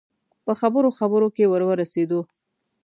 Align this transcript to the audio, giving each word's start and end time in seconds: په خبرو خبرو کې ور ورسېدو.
په 0.45 0.51
خبرو 0.59 0.89
خبرو 0.99 1.27
کې 1.35 1.43
ور 1.51 1.61
ورسېدو. 1.65 2.21